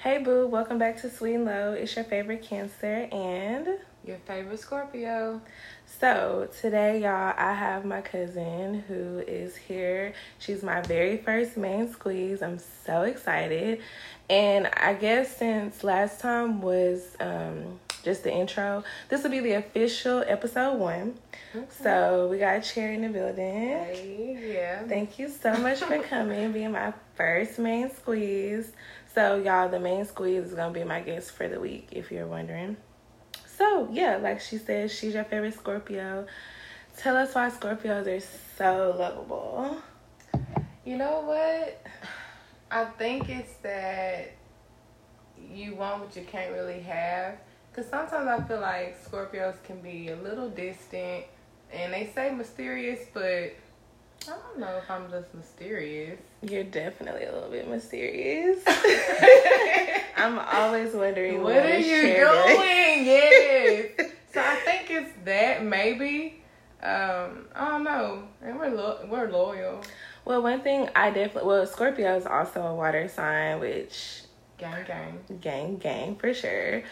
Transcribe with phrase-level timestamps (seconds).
[0.00, 1.72] Hey boo, welcome back to Sweet and Low.
[1.72, 3.66] It's your favorite Cancer and
[4.06, 5.40] Your favorite Scorpio.
[5.98, 10.12] so today y'all I have my cousin who is here.
[10.38, 12.42] She's my very first main squeeze.
[12.42, 13.80] I'm so excited.
[14.30, 19.54] And I guess since last time was um just the intro, this will be the
[19.54, 21.18] official episode one.
[21.82, 23.44] So we got a Cherry in the building.
[23.44, 24.84] Hey, yeah.
[24.84, 28.70] Thank you so much for coming, being my first main squeeze.
[29.14, 32.26] So, y'all, the main squeeze is gonna be my guest for the week, if you're
[32.26, 32.76] wondering.
[33.46, 36.26] So, yeah, like she said, she's your favorite Scorpio.
[36.96, 38.24] Tell us why Scorpios are
[38.56, 39.76] so lovable.
[40.84, 41.84] You know what?
[42.70, 44.32] I think it's that
[45.52, 47.38] you want what you can't really have.
[47.70, 51.24] Because sometimes I feel like Scorpios can be a little distant.
[51.72, 53.54] And they say mysterious, but
[54.26, 56.18] I don't know if I'm just mysterious.
[56.42, 58.62] You're definitely a little bit mysterious.
[60.16, 63.06] I'm always wondering what what are you doing?
[63.06, 63.90] yes.
[64.34, 66.42] So I think it's that maybe.
[66.82, 68.24] Um, I don't know.
[68.42, 69.80] And we're lo- we're loyal.
[70.26, 74.22] Well, one thing I definitely well, Scorpio is also a water sign, which
[74.58, 75.18] Gang gang.
[75.40, 76.82] gang gang for sure.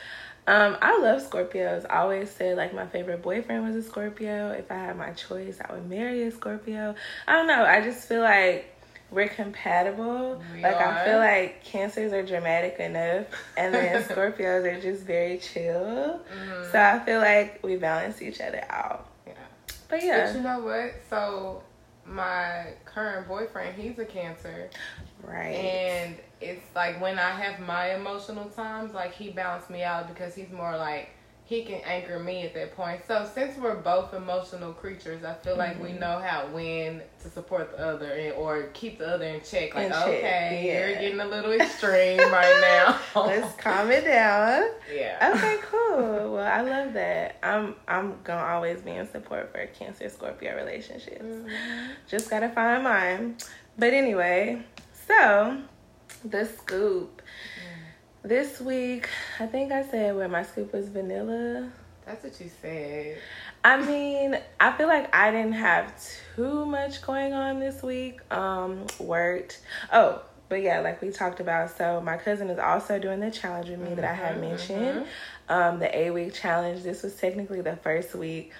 [0.49, 1.85] Um, I love Scorpios.
[1.91, 4.51] I always said like my favorite boyfriend was a Scorpio.
[4.53, 6.95] If I had my choice, I would marry a Scorpio.
[7.27, 7.65] I don't know.
[7.65, 8.73] I just feel like
[9.11, 10.43] we're compatible.
[10.55, 15.39] We like I feel like cancers are dramatic enough and then Scorpios are just very
[15.39, 16.21] chill.
[16.33, 16.73] Mhm.
[16.73, 19.09] So I feel like we balance each other out.
[19.27, 19.33] Yeah.
[19.89, 20.27] But yeah.
[20.27, 20.95] But you know what?
[21.11, 21.63] So
[22.05, 24.71] my current boyfriend, he's a cancer.
[25.23, 25.55] Right.
[25.55, 30.35] And it's like when I have my emotional times, like he balanced me out because
[30.35, 31.11] he's more like
[31.45, 33.01] he can anchor me at that point.
[33.07, 35.83] So since we're both emotional creatures, I feel like Mm-hmm.
[35.85, 39.73] we know how when to support the other and, or keep the other in check.
[39.75, 40.87] Like In check, okay, yeah.
[40.89, 42.99] you're getting a little extreme right now.
[43.27, 44.71] Let's calm it down.
[44.93, 45.33] yeah.
[45.37, 46.33] Okay, cool.
[46.35, 47.37] Well, I love that.
[47.45, 51.23] I'm I'm gonna always be in support for Cancer Scorpio relationships.
[51.25, 51.49] Mhm.
[52.09, 53.37] Just gotta find mine.
[53.79, 54.63] But anyway,
[55.07, 55.59] so
[56.25, 57.23] the scoop.
[58.23, 59.09] This week,
[59.39, 61.71] I think I said where my scoop was vanilla.
[62.05, 63.19] That's what you said.
[63.65, 65.93] I mean, I feel like I didn't have
[66.35, 68.21] too much going on this week.
[68.33, 69.61] Um, worked.
[69.93, 71.77] Oh, but yeah, like we talked about.
[71.77, 75.07] So my cousin is also doing the challenge with me that I had Mhm, mentioned.
[75.49, 76.83] Um, the eight week challenge.
[76.83, 78.53] This was technically the first week.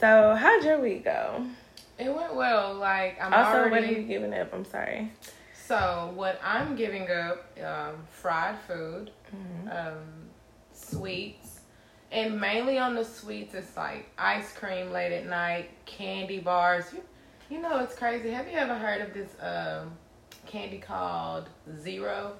[0.00, 1.46] So how'd your week go?
[1.98, 2.74] It went well.
[2.74, 3.70] Like I'm also, already.
[3.70, 4.52] what are you giving up?
[4.52, 5.12] I'm sorry.
[5.68, 9.68] So what I'm giving up, um, fried food, Mm-hmm.
[9.68, 10.04] um,
[10.72, 11.60] sweets,
[12.10, 16.86] and mainly on the sweets, it's like ice cream late at night, candy bars.
[16.94, 17.02] You,
[17.50, 18.30] you know it's crazy.
[18.30, 19.90] Have you ever heard of this um,
[20.46, 22.32] candy called Zero?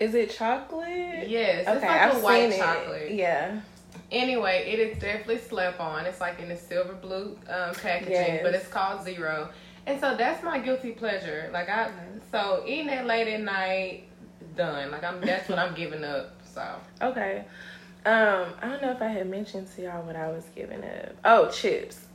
[0.00, 1.28] Is it chocolate?
[1.28, 3.12] Yes, it's like I've a white chocolate.
[3.12, 3.60] Yeah.
[4.10, 6.06] Anyway, it is definitely slept on.
[6.06, 8.40] It's like in the silver blue um, packaging, Yes.
[8.42, 9.50] but it's called Zero.
[9.88, 11.50] And so that's my guilty pleasure.
[11.52, 11.90] Like I,
[12.30, 14.04] so eating that late at night,
[14.56, 14.90] done.
[14.90, 16.32] Like I'm, that's what I'm giving up.
[16.54, 16.64] So
[17.02, 17.44] Okay.
[18.06, 21.14] Um, I don't know if I had mentioned to y'all what I was giving up.
[21.24, 22.06] Oh, chips.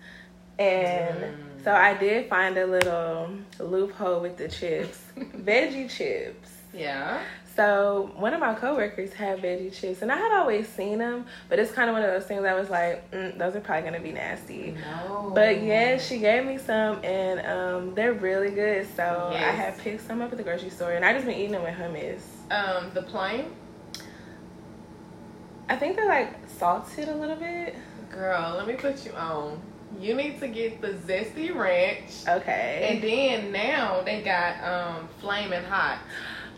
[0.60, 1.64] And Mm.
[1.64, 3.30] so I did find a little
[3.60, 5.00] loophole with the chips.
[5.18, 6.52] veggie chips.
[6.74, 7.22] yeah,
[7.56, 11.60] So one of my coworkers had veggie chips, and I had always seen them, but
[11.60, 14.02] it's kind of one of those things I was like, mm, those are probably gonna
[14.02, 14.76] be nasty.
[14.82, 15.32] no.
[15.36, 18.88] But yeah, she gave me some, and um, they're really good.
[18.96, 19.56] So I Yes.
[19.58, 21.76] had picked some up at the grocery store, and I just been eating them with
[21.76, 22.22] hummus.
[22.52, 23.46] um, the plain
[25.70, 27.76] I think they're like salted a little bit.
[28.12, 28.56] girl.
[28.58, 29.60] Let me put you on.
[30.00, 32.28] You need to get the zesty ranch.
[32.28, 32.88] Okay.
[32.90, 36.00] And then now they got um flaming hot.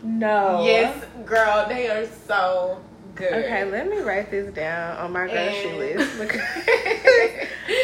[0.06, 0.64] No.
[0.64, 2.80] Yes, girl, they are so
[3.14, 3.32] good.
[3.32, 6.40] Okay, let me write this down on my grocery And- list because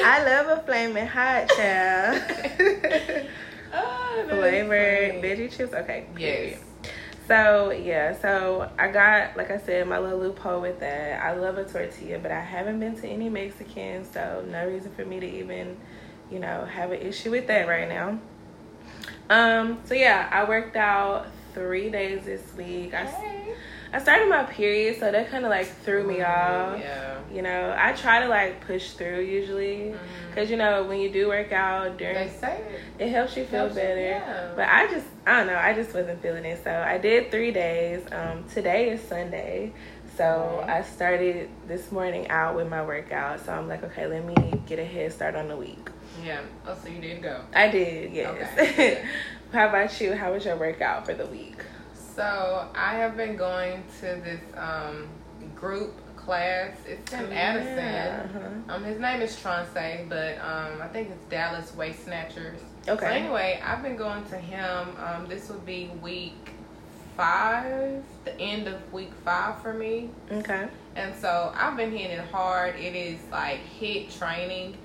[0.05, 2.22] I love a flaming hot child.
[3.75, 5.72] oh, Flavored veggie chips.
[5.75, 6.06] Okay.
[6.15, 6.50] period.
[6.53, 6.60] Yes.
[7.28, 11.22] So yeah, so I got like I said my little loophole with that.
[11.22, 15.04] I love a tortilla, but I haven't been to any Mexican, so no reason for
[15.04, 15.77] me to even,
[16.30, 18.19] you know, have an issue with that right now.
[19.30, 19.78] Um.
[19.84, 22.95] So yeah, I worked out three days this week.
[22.95, 23.54] I Hey.
[23.95, 26.81] I started my period, so that kind of like threw me off.
[26.81, 27.19] Yeah.
[27.31, 30.34] You know, I try to like push through usually, Mhm.
[30.34, 32.57] cause you know when you do work out They during say
[32.99, 33.03] it.
[33.04, 34.01] it helps you feel Helps you, better.
[34.01, 34.49] yeah.
[34.57, 36.65] But I just, I don't know, I just wasn't feeling it.
[36.65, 38.01] So I did three days.
[38.10, 39.72] Um, today is Sunday.
[40.16, 40.78] So Right.
[40.78, 43.45] I started this morning out with my workout.
[43.45, 44.34] So I'm like, okay, let me
[44.66, 45.91] get a head start on the week.
[46.25, 46.41] Yeah.
[46.66, 47.41] Oh, so you did go.
[47.54, 48.59] I did, yes.
[48.59, 49.04] Okay.
[49.53, 50.15] How about you?
[50.15, 51.63] How was your workout for the week?
[51.95, 55.09] So I have been going to this um,
[55.54, 56.77] group class.
[56.87, 57.77] It's in Addison.
[57.77, 58.75] Yeah, uh-huh.
[58.75, 59.69] Um, his name is Tronce,
[60.09, 62.60] but um, I think it's Dallas Waist Snatchers.
[62.89, 63.05] Okay.
[63.05, 64.89] So anyway, I've been going to him.
[64.98, 66.51] Um, this would be week
[67.16, 70.10] five, the end of week five for me.
[70.31, 70.66] Okay.
[70.97, 72.77] And so I've been hitting it hard.
[72.77, 74.77] It is like HIIT training,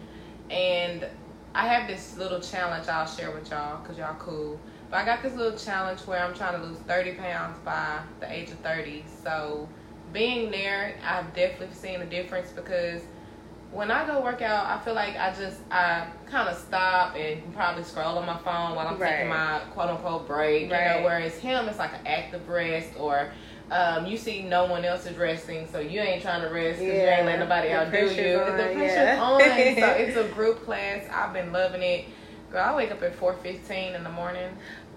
[0.50, 1.06] and
[1.54, 4.60] I have this little challenge I'll share with y'all because y'all cool.
[4.90, 8.32] But I got this little challenge where I'm trying to lose 30 pounds by the
[8.32, 9.04] age of 30.
[9.24, 9.68] So
[10.14, 13.02] being there, I've definitely seen a difference because
[13.72, 17.54] when I go work out, I feel like I just I kind of stop and
[17.54, 20.68] probably scroll on my phone while I'm taking my quote unquote break.
[20.68, 21.00] You Right.
[21.00, 23.32] know, whereas him, it's like an active rest or.
[23.70, 26.94] Um, you see no one else is resting, so you ain't trying to rest because
[26.94, 28.40] you ain't letting nobody outdo you.
[28.40, 29.22] on, the pressure's yeah.
[29.22, 29.40] on.
[29.40, 31.06] So it's a group class.
[31.12, 32.06] I've been loving it.
[32.50, 34.50] Girl, I wake up at four fifteen in the morning.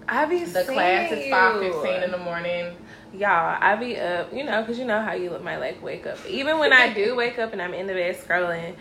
[0.07, 2.75] I be The class is five fifteen in the morning.
[3.13, 6.07] Y'all, I be up, you know, because you know how you look my like wake
[6.07, 6.17] up.
[6.25, 8.75] Even when I do wake up and I'm in the bed scrolling,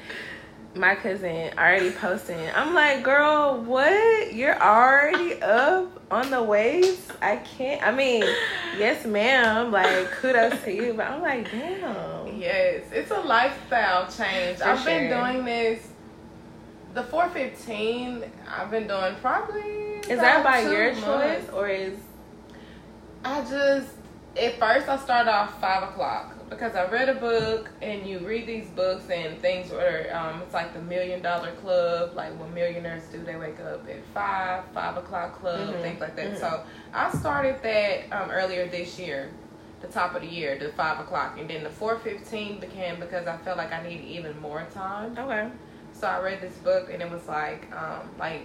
[0.75, 2.39] my cousin already posting.
[2.55, 4.33] I'm like, girl, what?
[4.33, 7.09] You're already up on the waves?
[7.21, 7.83] I can't.
[7.83, 8.23] I mean,
[8.79, 9.73] yes, ma'am.
[9.73, 12.39] Like, kudos to you, but I'm like, damn.
[12.39, 14.59] Yes, it's a lifestyle change.
[14.59, 15.87] For I've been doing this.
[16.95, 18.25] The four fifteen.
[18.49, 19.61] I've been doing probably.
[20.09, 21.05] Is that by your months.
[21.05, 21.97] choice or is
[23.25, 23.89] I just
[24.37, 28.47] at first I started off five o'clock because I read a book and you read
[28.47, 33.05] these books and things where um, it's like the million dollar club, like what millionaires
[33.13, 33.23] do.
[33.23, 36.33] They wake up at five, five o'clock club, Mhm, things like that.
[36.33, 36.41] mhm.
[36.41, 36.63] So
[36.93, 39.31] I started that um, earlier this year,
[39.81, 43.27] the top of the year, the five o'clock, and then the four fifteen became because
[43.27, 45.17] I felt like I needed even more time.
[45.19, 45.49] okay?
[45.93, 48.43] So I read this book and it was like, um, like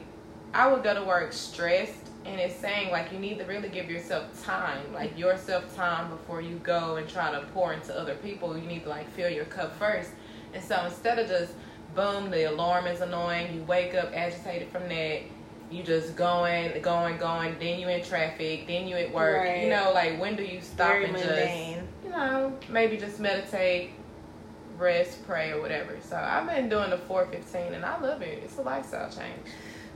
[0.54, 3.90] I would go to work stressed and it's saying like you need to really give
[3.90, 8.58] yourself time, like yourself time before you go and try to pour into other people.
[8.58, 10.12] You need to like fill your cup first.
[10.54, 11.54] And so instead of just
[11.94, 15.22] boom, the alarm is annoying, you wake up agitated from that,
[15.70, 19.38] you just going, going, going, then you in traffic, then you at work.
[19.38, 19.64] Right.
[19.64, 21.74] You know, like when do you stop Very and mundane.
[21.76, 23.92] just you know, maybe just meditate,
[24.78, 25.98] rest, pray, or whatever.
[26.02, 28.42] So I've been doing the 415 and I love it.
[28.44, 29.42] It's a lifestyle change.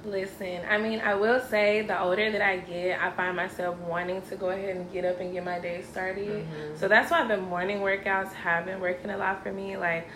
[0.06, 4.22] Listen, I mean, I will say the older that I get, I find myself wanting
[4.30, 6.28] to go ahead and get up and get my day started.
[6.48, 6.78] Mhm.
[6.78, 9.76] So that's why the morning workouts have been working a lot for me.
[9.76, 10.08] Like,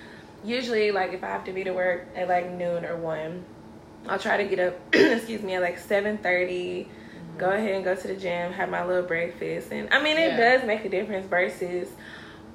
[0.44, 3.44] usually, like if I have to be to work at like noon or one,
[4.08, 4.80] I'll try to get up.
[4.94, 6.88] excuse me, at like seven thirty.
[7.38, 10.34] Go ahead and go to the gym, have my little breakfast, and I mean, it
[10.34, 10.58] Yeah.
[10.58, 11.90] does make a difference versus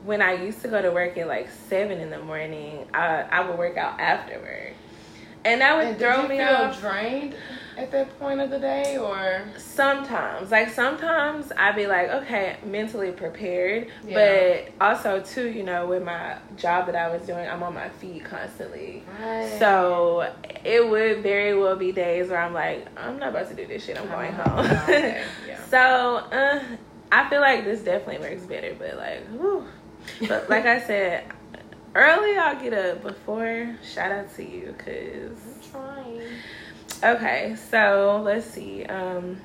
[0.04, 2.86] when I used to go to work at like seven in the morning.
[2.94, 4.74] I I would work out afterward.
[5.44, 6.80] And that would And throw me feel off.
[6.80, 7.34] drained
[7.76, 13.12] at that point of the day, or Sometimes, like sometimes I'd be like, okay, mentally
[13.12, 14.64] prepared, Yeah.
[14.80, 17.88] but also too, you know, with my job that I was doing, I'm on my
[17.88, 19.04] feet constantly.
[19.22, 19.56] right.
[19.60, 20.28] So
[20.64, 23.84] it would very well be days where I'm like, I'm not about to do this
[23.84, 23.96] shit.
[23.96, 24.58] I'm going home.
[24.82, 25.64] Okay, yeah.
[25.66, 26.60] so uh,
[27.12, 29.64] I feel like this definitely works better, but like, whew.
[30.26, 31.24] but like I said,
[31.94, 33.76] early I'll get up before.
[33.82, 36.22] Shout out to you, cause I'm trying.
[37.02, 38.84] Okay, so let's see.
[38.84, 39.40] Um,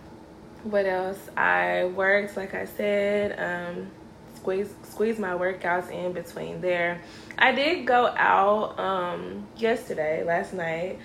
[0.63, 1.19] what else?
[1.35, 3.91] I worked, like I said, um,
[4.35, 7.01] squeeze squeeze my workouts in between there.
[7.38, 11.00] I did go out um, yesterday, last night.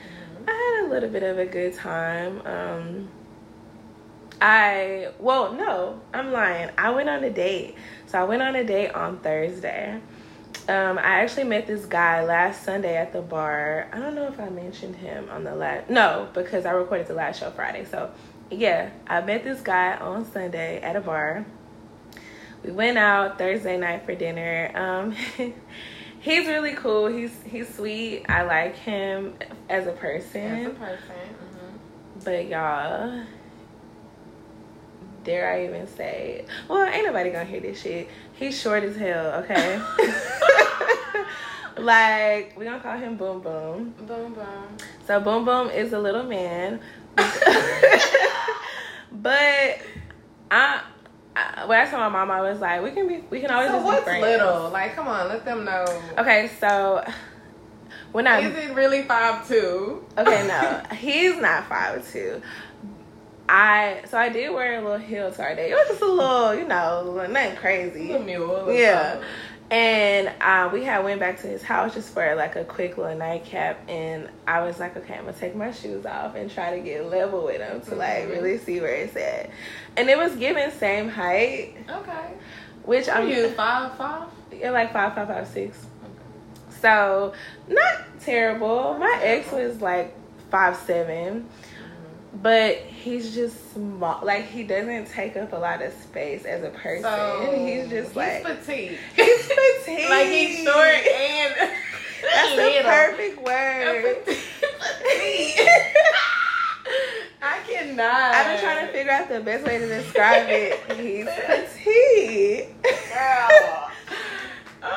[0.47, 2.40] I had a little bit of a good time.
[2.47, 3.09] Um,
[4.40, 6.71] I well, no, I'm lying.
[6.78, 7.75] I went on a date.
[8.07, 10.00] So I went on a date on Thursday.
[10.69, 13.89] Um, I actually met this guy last Sunday at the bar.
[13.91, 15.89] I don't know if I mentioned him on the last.
[15.89, 17.87] No, because I recorded the last show Friday.
[17.87, 18.11] So,
[18.51, 21.47] yeah, I met this guy on Sunday at a bar.
[22.63, 24.71] We went out Thursday night for dinner.
[24.75, 25.13] Um,
[26.21, 27.07] he's really cool.
[27.07, 28.27] He's he's sweet.
[28.29, 29.35] I like him
[29.71, 30.43] as a person.
[30.43, 30.99] As a person.
[30.99, 32.25] mhm.
[32.25, 33.23] But y'all,
[35.25, 36.45] dare I even say?
[36.69, 38.09] Well, ain't nobody gonna hear this shit.
[38.38, 39.42] He's short as hell.
[39.45, 39.80] Okay.
[41.78, 43.95] like we're gonna call him Boom Boom.
[44.07, 44.76] Boom, boom.
[45.07, 46.80] So Boom Boom is a little man.
[49.11, 49.80] but
[50.50, 50.83] I,
[51.35, 53.71] I when I told my mom, I was like, we can be, we can always
[53.71, 54.23] So just what's be friends.
[54.23, 54.71] little?
[54.71, 55.85] Like, come on, let them know.
[56.16, 57.04] Okay, so
[58.12, 60.04] when I Is it really five two?
[60.16, 62.40] Okay, no, he's not five two.
[63.49, 65.71] I so I did wear a little heel to our day.
[65.71, 68.09] It was just a little, you know, nothing crazy.
[68.09, 68.73] Little mule.
[68.73, 69.23] Yeah.
[69.71, 73.14] And uh, we had went back to his house just for like a quick little
[73.19, 76.83] nightcap, and I was like, okay, I'm gonna take my shoes off and try to
[76.83, 78.31] get level with him to like Mhm.
[78.31, 79.50] really see where it's at.
[79.99, 82.28] And it was given same height, Okay.
[82.85, 84.28] which I'm you five five?
[84.52, 85.76] yeah, like five five five six.
[86.02, 86.78] Okay.
[86.81, 87.35] So
[87.69, 88.95] not terrible.
[88.99, 90.14] My ex was like
[90.50, 91.47] five seven,
[92.42, 94.21] but he's just small.
[94.25, 97.02] Like he doesn't take up a lot of space as a person.
[97.02, 98.99] So he's just like he's petite.
[99.16, 99.49] he's
[99.85, 100.11] petite.
[100.11, 101.54] like he's short and
[102.21, 104.25] That's the perfect word.
[104.25, 104.40] Petite.
[107.40, 108.35] I cannot.
[108.35, 110.80] I've been trying to figure out the best way to describe it.
[110.97, 112.83] He's petite.
[112.83, 113.90] Girl.
[114.80, 114.88] So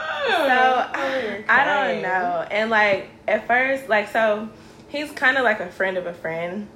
[0.93, 2.45] Oh, I don't know.
[2.51, 4.49] And like at first, like so,
[4.89, 6.67] he's kind of like a friend of a friend.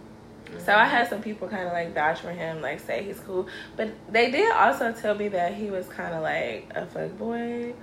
[0.59, 3.47] So I had some people kind of like vouch for him, like say he's cool.
[3.75, 7.73] But they did also tell me that he was kind of like a fuck boy.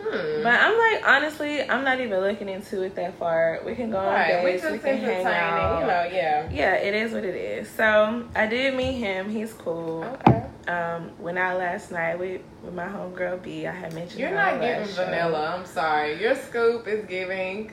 [0.00, 0.42] Hmm.
[0.42, 3.60] But I'm like, honestly, I'm not even looking into it that far.
[3.64, 5.80] We can go on right, we dates, just we can hang out.
[5.80, 6.50] you know, yeah.
[6.50, 7.68] Yeah, it is what it is.
[7.70, 9.30] So I did meet him.
[9.30, 10.04] He's cool.
[10.26, 10.44] Okay.
[10.68, 13.66] Um, went out last night with, with my homegirl B.
[13.66, 15.04] I had mentioned You're not giving last show.
[15.04, 15.56] vanilla.
[15.58, 16.20] I'm sorry.
[16.20, 17.72] Your scoop is giving.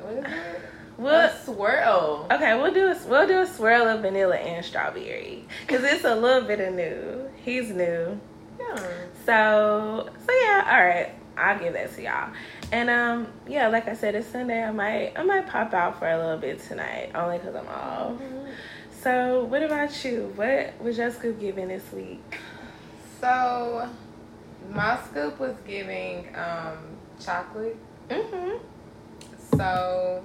[0.00, 0.60] What is it?
[0.96, 2.26] We'll, a swirl.
[2.30, 6.14] okay, we'll do a we'll do a swirl of vanilla and strawberry because it's a
[6.14, 7.28] little bit of new.
[7.44, 8.20] He's new,
[8.60, 8.76] Yeah.
[9.26, 10.68] so so yeah.
[10.70, 12.30] All right, I'll give that to y'all.
[12.72, 14.62] And um, yeah, like I said, it's Sunday.
[14.62, 18.12] I might I might pop out for a little bit tonight, only because I'm off.
[19.02, 20.32] So what about you?
[20.36, 22.38] What was your scoop giving this week?
[23.20, 23.88] So,
[24.70, 26.78] my scoop was giving um,
[27.22, 27.76] chocolate.
[28.08, 28.58] Mm-hmm.
[29.56, 30.22] So,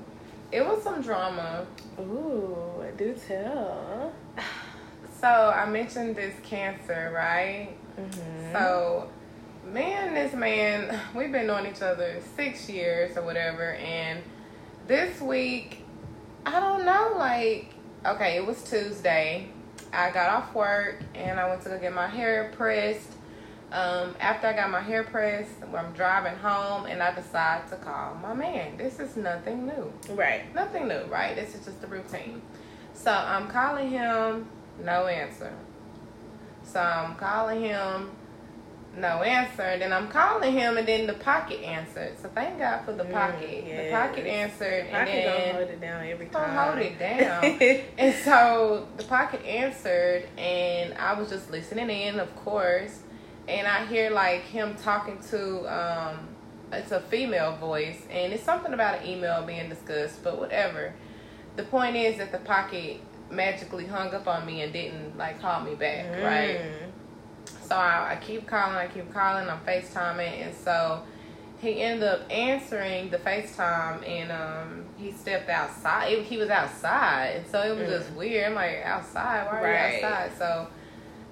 [0.51, 1.65] it was some drama.
[1.99, 4.13] Ooh, do tell.
[5.21, 7.71] So, I mentioned this cancer, right?
[7.99, 8.53] Mm-hmm.
[8.53, 9.09] So,
[9.65, 13.73] me and this man, we've been knowing each other six years or whatever.
[13.73, 14.23] And
[14.87, 15.83] this week,
[16.45, 17.73] I don't know, like,
[18.05, 19.49] okay, it was Tuesday.
[19.91, 23.11] I got off work and I went to go get my hair pressed.
[23.71, 28.15] Um, after I got my hair pressed, I'm driving home and I decide to call
[28.15, 28.77] my man.
[28.77, 29.93] This is nothing new.
[30.15, 30.53] right.
[30.55, 31.35] Nothing new, right?
[31.35, 32.41] This is just the routine.
[32.93, 34.47] So I'm calling him,
[34.83, 35.53] no answer.
[36.63, 38.09] So I'm calling him,
[38.97, 39.61] no answer.
[39.61, 42.17] And then I'm calling him, and then the pocket answered.
[42.19, 43.63] So thank God for the Mm, pocket.
[43.67, 43.85] yes.
[43.85, 46.57] The pocket answered, I and can go then hold it down every time.
[46.57, 47.43] hold it down.
[47.99, 53.01] and so the pocket answered, and I was just listening in, of course.
[53.49, 56.19] And I hear like him talking to um,
[56.71, 60.93] it's a female voice, and it's something about an email being discussed, but whatever.
[61.55, 63.01] The point is that the pocket
[63.31, 66.59] magically hung up on me and didn't like call me back, right?
[66.59, 67.55] Mm.
[67.67, 71.01] So I, I keep calling, I keep calling, I'm FaceTiming, and so
[71.59, 76.13] he ended up answering the FaceTime, and um, he stepped outside.
[76.13, 77.97] It- he was outside, and so it was Mm.
[77.99, 78.45] just weird.
[78.49, 79.45] I'm like, outside?
[79.47, 79.99] Why are Right.
[80.01, 80.37] you outside?
[80.37, 80.67] So,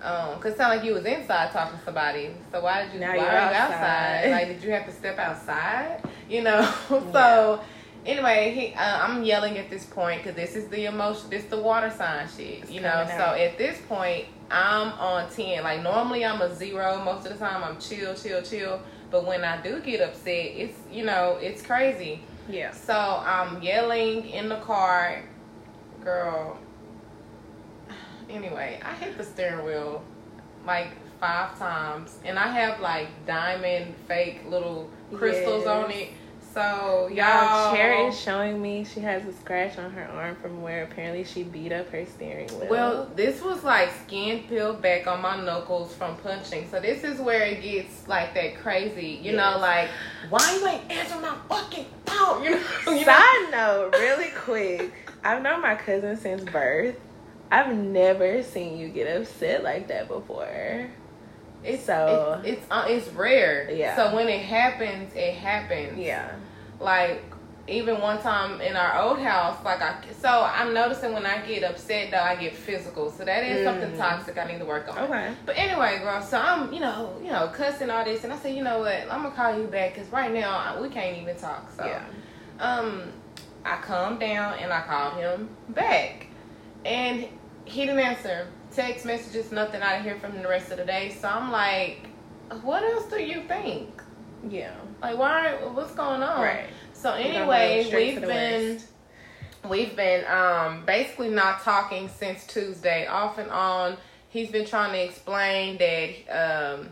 [0.01, 2.31] um, cause it sounded like you was inside talking to somebody.
[2.51, 2.99] So why did you?
[2.99, 3.73] Now why you're are you outside.
[3.73, 4.31] outside?
[4.31, 6.03] Like, did you have to step outside?
[6.29, 6.73] You know.
[7.11, 7.61] so.
[8.05, 11.59] Anyway, he, uh, I'm yelling at this point because this is the emotion, this the
[11.59, 12.89] water sign shit, It's you know.
[12.89, 15.63] coming So at this point, I'm on ten.
[15.63, 17.65] Like normally, I'm a zero most of the time.
[17.65, 18.81] I'm chill, chill, chill.
[19.11, 22.21] But when I do get upset, it's you know, it's crazy.
[22.49, 22.71] Yeah.
[22.71, 25.23] So I'm yelling in the car,
[26.01, 26.57] girl.
[28.29, 30.03] Anyway, I hit the steering wheel
[30.65, 35.67] like five times, and I have like diamond fake little crystals Yes.
[35.67, 36.09] on it.
[36.53, 40.83] So Y'all, y'all, is showing me she has a scratch on her arm from where
[40.85, 42.67] apparently she beat up her steering wheel.
[42.69, 46.67] Well, this was like skin peeled back on my knuckles from punching.
[46.71, 49.19] So this is where it gets like that crazy.
[49.21, 49.89] You know, like
[50.29, 52.43] why you ain't answering my fucking phone?
[52.43, 52.59] You know.
[52.87, 53.03] You know?
[53.05, 54.91] Side note, really quick.
[55.23, 56.95] I've known my cousin since birth.
[57.51, 60.87] I've never seen you get upset like that before.
[61.63, 63.69] It's So- it's it's, uh, it's rare.
[63.71, 63.95] Yeah.
[63.95, 65.97] So when it happens, it happens.
[65.97, 66.29] Yeah.
[66.79, 67.23] Like
[67.69, 71.63] even one time in our old house, like I so I'm noticing when I get
[71.63, 73.11] upset though I get physical.
[73.11, 73.97] So that is something Mm.
[73.97, 74.97] toxic I need to work on.
[75.05, 75.31] Okay.
[75.45, 78.55] But anyway, girl, so I'm, you know, you know, cussing all this, and I said,
[78.55, 81.35] you know what, I'm gonna call you back because right now I- we can't even
[81.35, 81.69] talk.
[81.75, 81.99] So, Yeah.
[82.59, 83.11] um,
[83.65, 86.27] I calmed down and I called him back,
[86.85, 87.27] and
[87.67, 88.47] he didn't answer.
[88.71, 89.81] Text messages, nothing.
[89.81, 91.15] I didn't hear from him the rest of the day.
[91.19, 92.07] So I'm like,
[92.61, 94.01] what else do you think?
[94.47, 94.75] Yeah.
[95.01, 95.53] Like, why?
[95.73, 96.41] What's going on?
[96.41, 96.69] Right.
[96.93, 98.87] So We're gonna go anyway, we've been worst.
[99.69, 103.97] we've been um basically not talking since Tuesday, off and on.
[104.29, 106.89] He's been trying to explain that um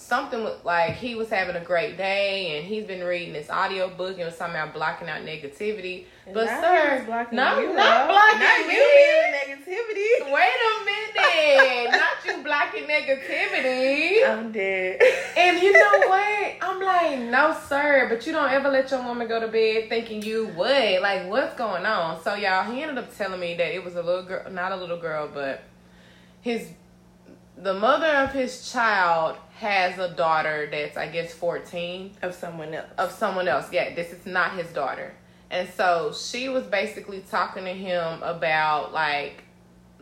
[0.00, 4.16] something like he was having a great day and he's been reading this audio book
[4.16, 6.06] and was talking about blocking out negativity.
[6.32, 8.12] but sir, blocking not, you, not though.
[8.12, 10.32] blocking Not you negativity.
[10.32, 14.26] Wait a minute, not you blocking negativity.
[14.26, 15.00] I'm dead.
[15.36, 16.54] And you know what?
[16.62, 18.06] I'm like, no, sir.
[18.08, 21.02] But you don't ever let your woman go to bed thinking you would.
[21.02, 22.22] Like, what's going on?
[22.22, 24.76] So, y'all, he ended up telling me that it was a little girl, not a
[24.76, 25.62] little girl, but
[26.40, 26.68] his,
[27.62, 32.86] the mother of his child has a daughter that's, I guess, 14 of someone else.
[32.96, 33.70] of someone else.
[33.72, 35.12] Yeah, this is not his daughter.
[35.50, 39.42] And so she was basically talking to him about like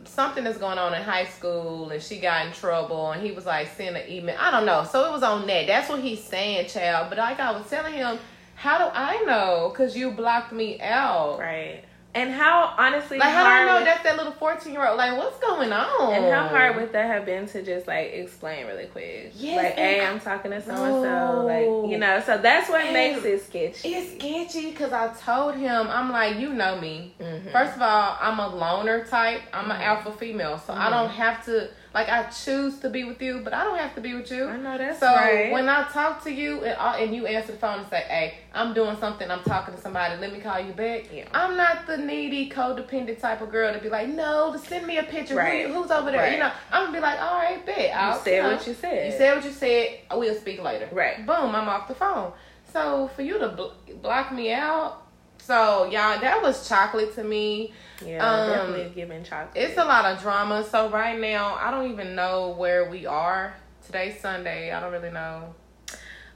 [0.05, 3.45] something that's going on in high school and she got in trouble and he was
[3.45, 4.37] like sending an email.
[4.39, 4.85] I don't know.
[4.89, 5.67] So it was on that.
[5.67, 7.07] That's what he's saying, child.
[7.09, 8.19] But like I was telling him,
[8.55, 9.69] how do I know?
[9.71, 11.39] Because you blocked me out.
[11.39, 11.83] Right.
[12.15, 14.97] And how honestly Like, how do I know would- that's that little 14 year old?
[14.97, 16.11] Like, what's going on?
[16.13, 19.31] and how hard would that have been to just like explain really quick?
[19.35, 21.45] Yes, like, hey, and- I'm talking to so and so.
[21.45, 23.93] Like, you know, so that's what makes it sketchy.
[23.93, 27.13] It's sketchy because I told him, I'm like, you know me.
[27.21, 27.51] Mhm.
[27.51, 29.41] First of all, I'm a loner type.
[29.53, 29.83] I'm an Mhm.
[29.85, 30.89] alpha female, so I Mhm.
[30.91, 32.09] don't have to like.
[32.09, 34.45] I choose to be with you, but I don't have to be with you.
[34.47, 35.51] I know that's So right.
[35.51, 38.33] when I talk to you and, uh, and you answer the phone and say, "Hey,
[38.53, 39.29] I'm doing something.
[39.29, 40.17] I'm talking to somebody.
[40.19, 41.25] Let me call you back." Yeah.
[41.33, 44.97] I'm not the needy, codependent type of girl to be like, "No, to send me
[44.97, 45.35] a picture.
[45.35, 45.67] Right.
[45.67, 46.33] you- who's over there?" Right.
[46.33, 48.73] You know, I'm gonna be like, "All right, bet." I'll, you said know, what you
[48.73, 49.11] said.
[49.11, 49.99] you said what you said.
[50.13, 50.87] We'll speak later.
[50.91, 51.25] Right.
[51.25, 52.33] Boom, I'm off the phone.
[52.71, 55.01] So for you to bl- block me out,
[55.49, 57.73] so y'all, that was chocolate to me.
[58.05, 59.57] Yeah, Um, definitely giving chocolate.
[59.57, 60.63] It's a lot of drama.
[60.63, 63.55] So right now, I don't even know where we are.
[63.83, 64.71] Today's Sunday.
[64.71, 65.55] I don't really know.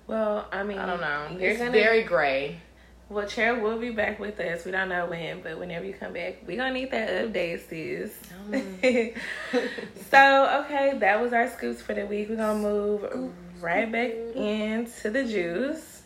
[0.08, 1.28] well, I mean, I don't know.
[1.40, 2.60] It's gonna very gray.
[3.08, 4.66] Well, Chair will be back with us.
[4.66, 8.14] We don't know when, but whenever you come back, we're gonna need that update, sis.
[10.10, 12.30] so, okay, that was our scoops for the week.
[12.30, 16.02] We're gonna move right back into the juice.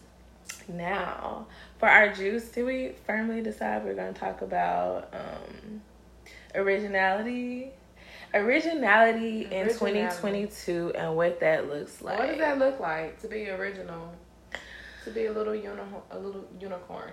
[0.68, 1.48] Now,
[1.80, 5.82] for our juice, do we firmly decide we're gonna talk about um,
[6.56, 7.72] originality?
[8.34, 12.20] Originality in 2022 and what that looks like.
[12.20, 14.14] What does that look like to be original?
[15.06, 15.80] To be a little uni-
[16.12, 17.12] a little unicorn.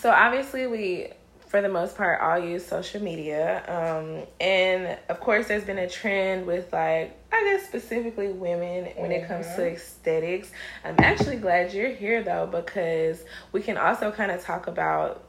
[0.00, 1.12] so obviously we
[1.46, 5.88] for the most part all use social media um and of course there's been a
[5.88, 9.74] trend with like i guess specifically women when it comes to Mhm.
[9.74, 10.50] aesthetics
[10.84, 15.22] i'm actually glad you're here though because we can also kind of talk about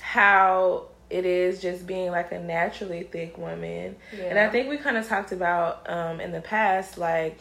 [0.00, 3.94] how it is just being like a naturally thick woman
[4.30, 7.38] and I think we kind of talked about um, in the past, like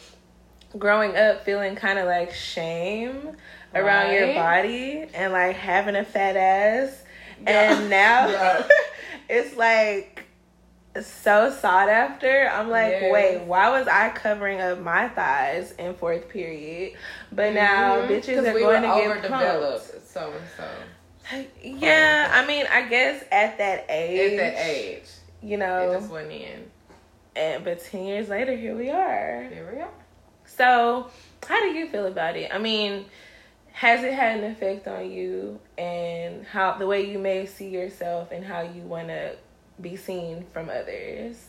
[0.78, 3.36] growing up feeling kind of like shame
[3.76, 7.03] around your body and like having a fat ass.
[7.48, 8.68] And now Yeah.
[9.30, 10.26] it's like
[11.02, 12.48] so sought after.
[12.54, 13.12] I'm like, Yes.
[13.12, 16.94] wait, why was I covering up my thighs in fourth period?
[17.32, 18.08] But now Mhm.
[18.10, 18.88] bitches are we going to
[19.22, 20.08] get pumped.
[20.08, 25.04] So and so Yeah, I mean, I guess at that age, at that age,
[25.42, 26.70] you know, it just went in.
[27.36, 29.44] and but ten years later, here we are.
[29.52, 29.90] Here we are.
[30.46, 31.08] So,
[31.48, 32.54] how do you feel about it?
[32.54, 33.06] I mean,
[33.74, 38.32] has it had an effect on you and how the way you may see yourself
[38.32, 39.36] and how you want to
[39.82, 41.48] be seen from others?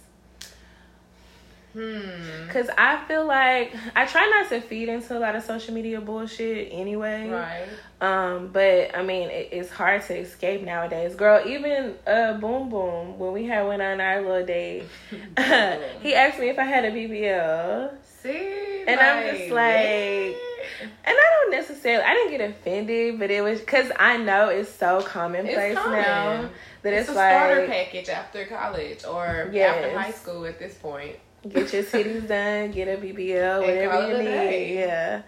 [1.74, 2.48] Hmm.
[2.50, 6.00] Cuz I feel like I try not to feed into a lot of social media
[6.00, 7.28] bullshit anyway.
[7.28, 7.66] Right.
[8.00, 11.16] Um, but I mean, it, it's hard to escape nowadays.
[11.16, 14.84] Girl, even uh Boom Boom when we had went on our little date,
[16.00, 17.90] he asked me if I had a BBL.
[18.04, 20.36] See, And I'm just like-
[20.82, 24.70] And I don't necessarily, I didn't get offended, but it was because I know it's
[24.70, 26.00] so commonplace it's common.
[26.00, 26.50] now
[26.82, 29.84] that it's, it's, a like starter package after college or Yes.
[29.84, 31.16] after high school at this point.
[31.48, 34.24] get your titties done, get a BBL, whatever you need.
[34.24, 34.78] day.
[34.78, 35.22] Yeah.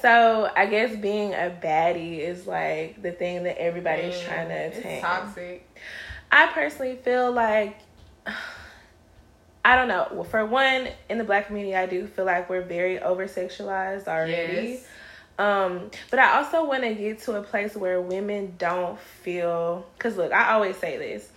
[0.00, 4.54] So I guess being a baddie is like the thing that everybody's Mm, trying to
[4.54, 4.92] attain.
[4.92, 5.76] It's toxic.
[6.32, 7.76] I personally feel like
[9.64, 10.08] I don't know.
[10.12, 14.08] Well, for one, in the black community, I do feel like we're very over sexualized
[14.08, 14.80] already.
[14.80, 14.86] Yes.
[15.38, 19.86] Um, but I also want to get to a place where women don't feel.
[19.98, 21.30] Cause look, I always say this: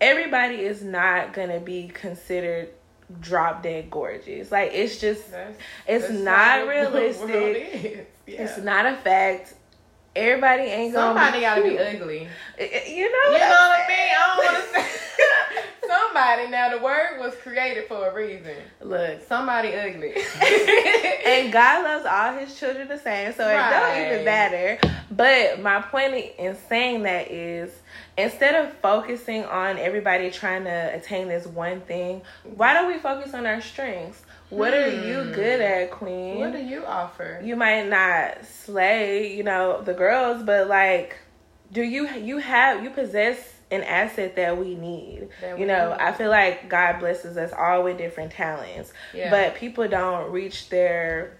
[0.00, 2.68] everybody is not gonna be considered
[3.20, 4.52] drop dead gorgeous.
[4.52, 7.28] Like it's just, That's, it's that's not how the world realistic.
[7.84, 8.06] is.
[8.26, 8.42] Yeah.
[8.42, 9.54] It's not a fact.
[10.16, 11.20] Everybody ain't gonna.
[11.20, 12.28] Somebody gotta be ugly.
[12.58, 13.32] You know.
[13.32, 13.48] You know.
[13.48, 14.10] what I mean?
[14.10, 15.00] I don't want to say
[15.88, 16.48] somebody.
[16.48, 18.56] Now the word was created for a reason.
[18.80, 20.14] Look, Somebody ugly.
[21.26, 24.78] and God loves all his children the same, so it don't even matter.
[25.10, 27.70] But my point in saying that is
[28.16, 33.34] instead of focusing on everybody trying to attain this one thing, why don't we focus
[33.34, 34.22] on our strengths?
[34.50, 35.32] What are you Hmm.
[35.32, 36.38] good at, Queen?
[36.40, 37.40] What do you offer?
[37.42, 41.16] you might not slay, you know, the girls, but like,
[41.72, 43.38] do you you have you possess
[43.70, 45.28] an asset that we need?
[45.40, 46.00] That you we know, need.
[46.00, 49.30] I feel like God blesses us all with different talents, Yeah.
[49.30, 51.36] but people don't reach their,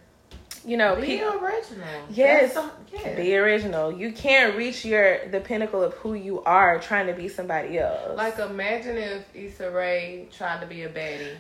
[0.65, 1.33] you know, Be people.
[1.45, 1.89] original.
[2.11, 2.53] Yes.
[2.55, 3.15] Some- yeah.
[3.17, 3.91] Be original.
[3.93, 8.17] You can't reach your the pinnacle of who you are trying to be somebody else.
[8.17, 11.35] Like imagine if Issa Rae tried to be a baddie.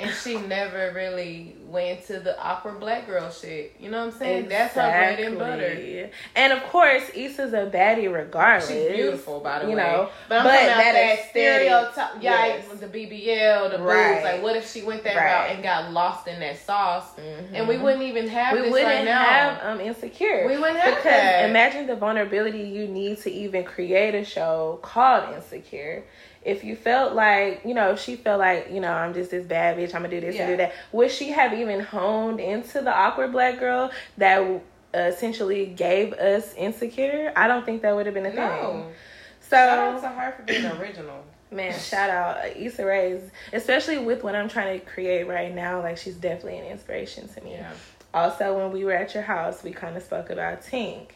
[0.00, 3.74] And she never really went to the awkward black girl shit.
[3.80, 4.48] You know what I'm saying?
[4.48, 6.08] That's her bread and butter.
[6.36, 8.68] And of course, Issa's a baddie regardless.
[8.70, 9.82] She's beautiful, by the you way.
[9.82, 12.22] know, but I'm but talking about that that, stereotype.
[12.22, 12.68] Yeah, yes.
[12.78, 14.12] the BBL, the Right.
[14.14, 14.24] boobs.
[14.24, 15.24] Like, what if she went that Right.
[15.24, 17.48] route and got lost in that sauce, Mhm.
[17.54, 19.22] and we wouldn't even have we this wouldn't right now?
[19.24, 20.46] have um insecure.
[20.46, 21.50] We wouldn't have because that.
[21.50, 26.04] imagine the vulnerability you need to even create a show called Insecure.
[26.48, 29.46] If you felt like, you know, if she felt like, you know, I'm just this
[29.46, 32.80] bad bitch, I'm gonna do this and do that, would she have even honed into
[32.80, 37.32] the awkward black girl that uh, essentially gave us Insecure?
[37.36, 38.48] I don't think that would have been a no.
[38.48, 38.92] thing.
[39.40, 41.24] So Shout out to her for being original.
[41.50, 43.22] Man, shout out uh, Issa Rae's,
[43.54, 45.80] especially with what I'm trying to create right now.
[45.80, 47.52] Like she's definitely an inspiration to me.
[47.52, 47.72] Yeah.
[48.12, 51.12] Also, when we were at your house, we kind of spoke about Tink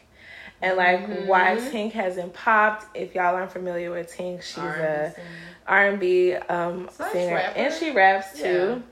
[0.63, 1.25] and like Mhm.
[1.27, 2.85] why Tink hasn't popped.
[2.95, 5.15] If y'all aren't familiar with Tink, she's R&B a.
[5.67, 7.57] R&B um, Slash singer rapper.
[7.59, 8.83] and she raps too.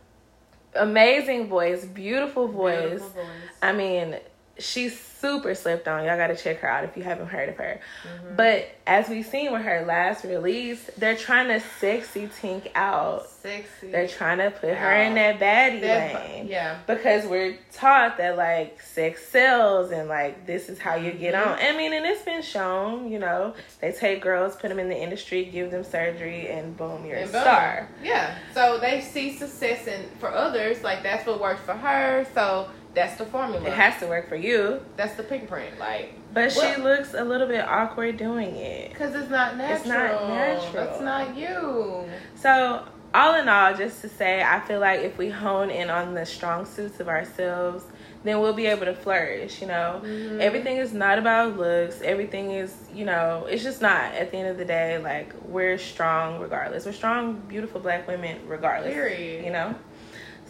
[0.75, 2.89] Amazing voice, beautiful voice.
[2.89, 3.25] Beautiful voice.
[3.61, 4.15] I mean,
[4.57, 6.03] she's super slept on.
[6.03, 7.79] Y'all got to check her out if you haven't heard of her.
[8.03, 8.35] Mhm.
[8.35, 13.27] But as we've seen with her last release, they're trying to sexy Tink out.
[13.29, 13.91] Sexy.
[13.91, 16.47] They're trying to put her in that baddie That- lane.
[16.47, 16.77] yeah.
[16.87, 21.49] Because we're taught that like sex sells and like this is how you get Mm-hmm.
[21.51, 21.57] on.
[21.59, 24.97] I mean, and it's been shown, you know, they take girls, put them in the
[24.97, 27.41] industry, give them surgery, and boom, you're And a boom.
[27.41, 27.87] star.
[28.03, 28.33] Yeah.
[28.53, 32.25] So they see success and for others, like that's what works for her.
[32.33, 33.65] So that's the formula.
[33.65, 34.81] It has to work for you.
[34.97, 38.89] that's the pink print, like But she looks a little bit awkward doing it.
[38.91, 39.77] because it's not natural.
[39.77, 40.83] It's not natural.
[40.87, 42.09] It's not you.
[42.35, 46.13] So, all in all, just to say, I feel like if we hone in on
[46.13, 47.83] the strong suits of ourselves,
[48.23, 49.61] then we'll be able to flourish.
[49.61, 50.39] You know, Mhm.
[50.39, 52.01] everything is not about looks.
[52.01, 54.13] Everything is, you know, it's just not.
[54.13, 56.85] At the end of the day, like we're strong regardless.
[56.85, 58.93] We're strong, beautiful black women regardless.
[58.93, 59.43] Period.
[59.43, 59.75] You know.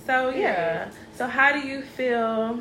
[0.06, 0.90] So yeah.
[1.16, 2.60] So how do you feel?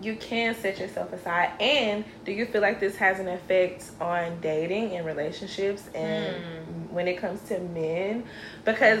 [0.00, 4.40] You can set yourself aside, and do you feel like this has an effect on
[4.40, 6.94] dating and relationships, and Hmm.
[6.94, 8.24] when it comes to men?
[8.64, 9.00] Because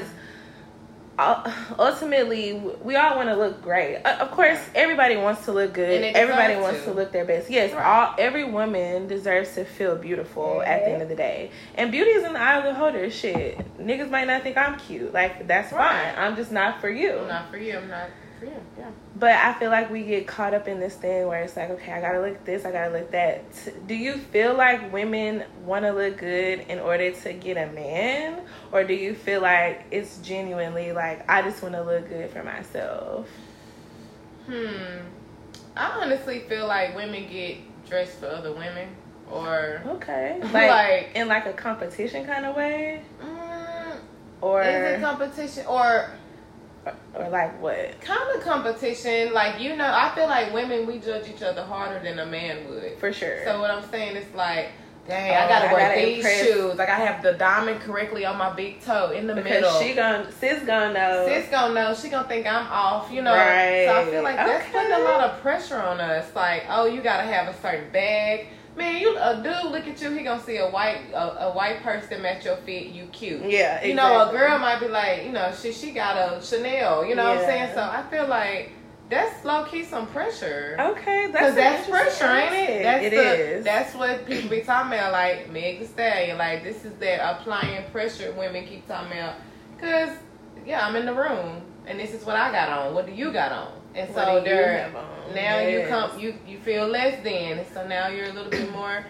[1.78, 3.96] ultimately, we all want to look great.
[4.04, 6.02] Uh, Of course, everybody wants to look good.
[6.14, 6.86] Everybody wants to.
[6.86, 7.50] to look their best.
[7.50, 7.84] Yes, Right.
[7.84, 11.50] all every woman deserves to feel beautiful at the end of the day.
[11.76, 13.10] And beauty is in the eye of the beholder.
[13.10, 15.12] Shit, niggas might not think I'm cute.
[15.12, 16.14] Like that's Right.
[16.14, 16.24] fine.
[16.24, 17.18] I'm just not for you.
[17.18, 17.76] I'm not for you.
[17.76, 18.08] I'm not
[18.42, 18.60] for you.
[18.78, 18.90] Yeah.
[19.16, 21.92] But I feel like we get caught up in this thing where it's like, okay,
[21.92, 23.44] I gotta look this, I gotta look that.
[23.86, 28.40] Do you feel like women want to look good in order to get a man,
[28.72, 32.42] or do you feel like it's genuinely like I just want to look good for
[32.42, 33.28] myself?
[34.46, 34.98] Hmm.
[35.76, 38.88] I honestly feel like women get dressed for other women,
[39.30, 43.96] or Okay, like, Like- in like a competition kind of way, mm,
[44.40, 46.10] or is it competition or
[47.14, 48.00] or like what?
[48.00, 49.32] kind of competition?
[49.32, 52.68] Like you know, I feel like women we judge each other harder than a man
[52.68, 52.98] would.
[52.98, 53.44] For sure.
[53.44, 54.70] So what I'm saying is like,
[55.06, 56.74] dang, Oh, I gotta I wear gotta these impress- shoes.
[56.76, 59.80] Like I have the diamond correctly on my big toe in the because middle.
[59.80, 61.26] she gon' sis gonna know.
[61.28, 61.94] Sis gonna know.
[61.94, 63.10] She gonna think I'm off.
[63.12, 63.32] You know.
[63.34, 63.84] Right.
[63.86, 64.72] So I feel like that's Okay.
[64.72, 66.34] putting a lot of pressure on us.
[66.34, 68.48] Like, oh, you gotta have a certain bag.
[68.76, 70.10] Man, you a dude look at you.
[70.10, 72.86] He gonna see a white a, a white that match your fit.
[72.86, 73.42] You cute.
[73.42, 73.90] yeah, exactly.
[73.90, 77.04] You know, a girl might be like, you know, she she got a Chanel.
[77.04, 77.74] You know what I'm saying?
[77.74, 78.72] So I feel like
[79.10, 80.76] that's low key some pressure.
[80.80, 82.82] Okay, that's that's pressure, ain't it?
[82.82, 83.64] That's It the, is.
[83.64, 86.38] That's what people be talking about, like Meg Thee Stallion.
[86.38, 89.34] Like this is that applying pressure women keep talking about.
[89.78, 90.16] Cause
[90.64, 92.94] yeah, I'm in the room and this is what I got on.
[92.94, 93.81] What do you got on?
[93.94, 95.34] And What so do you there, have on?
[95.34, 98.70] now you come, you you feel less than, and so now you're a little bit
[98.72, 99.04] more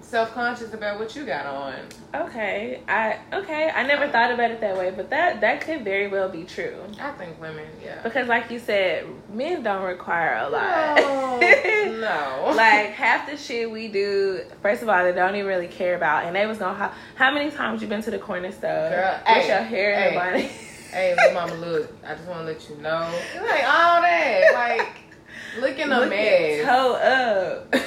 [0.00, 1.74] self conscious about what you got on.
[2.14, 3.70] Okay, I okay.
[3.74, 6.76] I never thought about it that way, but that that could very well be true.
[7.00, 8.02] I think women, yeah.
[8.02, 10.96] Because, like you said, men don't require a lot.
[10.96, 11.40] No,
[12.00, 12.52] no.
[12.56, 16.24] like half the shit we do, first of all, they don't even really care about.
[16.24, 19.14] And they was gonna how, how many times you been to the corner store Girl,
[19.26, 20.10] with hey, your hair in hey.
[20.10, 20.50] the bonnet?
[20.90, 21.92] Hey, little mama, look.
[22.06, 23.00] I just want to let you know.
[23.36, 24.88] Like all that, like
[25.60, 26.64] looking a Look mess.
[26.64, 27.70] toe up.
[27.72, 27.80] they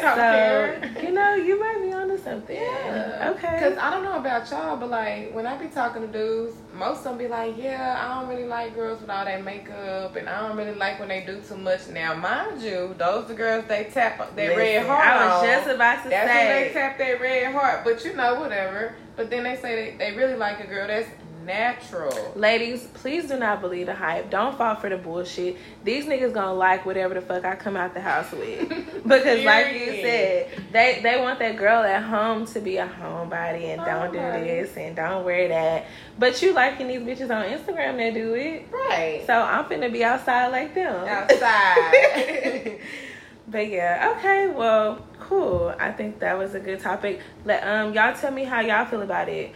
[0.00, 0.92] so care.
[1.02, 2.56] you know you might be onto something.
[2.56, 3.32] Yeah.
[3.36, 3.46] Okay.
[3.48, 3.60] Okay.
[3.60, 6.98] Cause I don't know about y'all, but like when I be talking to dudes, most
[6.98, 10.28] of them be like, "Yeah, I don't really like girls with all that makeup, and
[10.28, 13.64] I don't really like when they do too much." Now, mind you, those the girls
[13.68, 15.06] they tap their Listen, red heart.
[15.06, 15.48] I was on.
[15.48, 16.46] just about to That's say.
[16.48, 17.84] when they tap their red heart.
[17.84, 18.96] But you know, whatever.
[19.16, 21.08] But then they say they, they really like a girl that's
[21.46, 22.32] natural.
[22.34, 24.30] Ladies, please do not believe the hype.
[24.30, 25.56] Don't fall for the bullshit.
[25.84, 28.72] These niggas gonna like whatever the fuck I come out the house with.
[29.06, 33.66] Because like you said, they they want that girl at home to be a homebody
[33.66, 35.86] and don't do this and don't wear that.
[36.18, 38.66] But you liking these bitches on Instagram that do it.
[38.72, 39.22] Right.
[39.24, 41.06] So I'm finna be outside like them.
[41.06, 42.80] Outside.
[43.48, 45.72] But yeah, okay, well, cool.
[45.78, 47.20] I think that was a good topic.
[47.44, 49.54] Let um y'all tell me how y'all feel about it.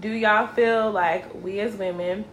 [0.00, 2.24] Do y'all feel like we as women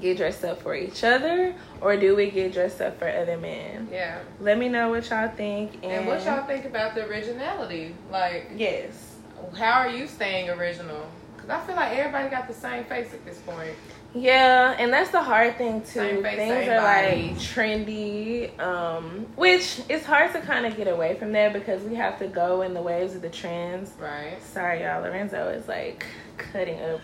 [0.00, 3.88] get dressed up for each other or do we get dressed up for other men?
[3.90, 4.18] yeah.
[4.40, 7.94] Let me know what y'all think and, And what y'all think about the originality?
[8.10, 9.14] Like, Yes.
[9.56, 11.06] how are you staying original?
[11.46, 13.74] Because I feel like everybody got the same face at this point.
[14.14, 15.86] Yeah, and that's the hard thing too.
[15.86, 17.28] Same face, Things are body.
[17.28, 21.94] like trendy, um, which it's hard to kind of get away from that because we
[21.96, 23.92] have to go in the waves of the trends.
[24.00, 24.42] Right.
[24.42, 25.02] Sorry, y'all.
[25.02, 26.06] Lorenzo is like
[26.38, 27.00] cutting up.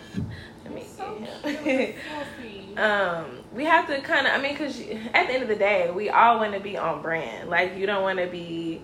[0.64, 1.18] Let me So
[1.52, 2.78] cute.
[2.78, 4.32] Um, we have to kind of.
[4.32, 4.80] I mean, because
[5.12, 7.48] at the end of the day, we all want to be on brand.
[7.50, 8.82] Like you don't want to be,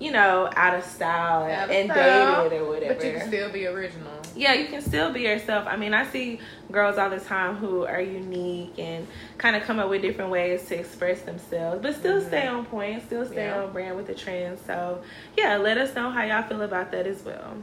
[0.00, 2.94] you know, out of style and, Out of and style, dated or whatever.
[2.94, 4.12] But you can still be original.
[4.36, 5.66] yeah, you can still be yourself.
[5.66, 6.38] I mean, I see
[6.70, 9.06] girls all the time who are unique and
[9.38, 12.26] kind of come up with different ways to express themselves, but still Mhm.
[12.28, 13.62] stay on point, still stay Yeah.
[13.62, 14.60] on brand with the trends.
[14.66, 15.00] So,
[15.36, 17.56] yeah, let us know how y'all feel about that as well.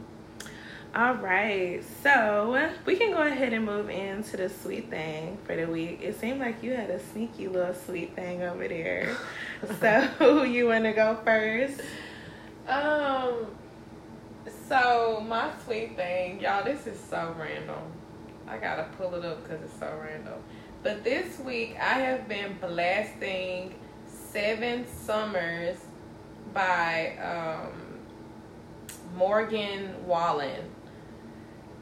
[0.94, 5.66] All right, so we can go ahead and move into the sweet thing for the
[5.66, 6.00] week.
[6.02, 9.14] It seemed like you had a sneaky little sweet thing over there.
[9.80, 11.80] so, you want to go first?
[12.68, 13.46] Um.
[14.68, 16.64] So my sweet thing, y'all.
[16.64, 17.78] This is so random.
[18.48, 20.34] I gotta pull it up because it's so random.
[20.82, 23.74] But this week I have been blasting
[24.06, 25.76] Seven Summers
[26.54, 27.72] by um,
[29.16, 30.62] Morgan Wallen.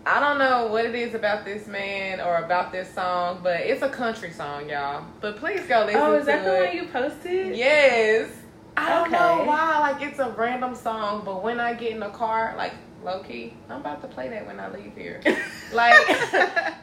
[0.06, 3.82] I don't know what it is about this man or about this song, but it's
[3.82, 5.04] a country song, y'all.
[5.20, 6.50] But please go listen Oh, is that it.
[6.50, 7.56] the one you posted?
[7.56, 8.30] Yes.
[8.76, 9.78] I don't know why.
[9.80, 12.72] Like it's a random song, but when I get in the car, like
[13.04, 15.20] low key, I'm about to play that when I leave here.
[15.72, 15.94] like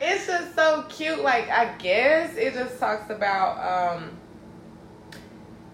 [0.02, 1.22] it's just so cute.
[1.22, 4.12] Like I guess it just talks about um